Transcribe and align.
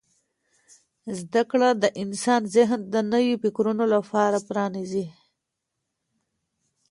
زده 1.19 1.43
کړه 1.51 1.69
د 1.83 1.85
انسان 2.03 2.41
ذهن 2.55 2.79
د 2.93 2.95
نویو 3.11 3.39
فکرونو 3.43 3.83
لپاره 3.93 4.37
پرانیزي. 4.47 5.05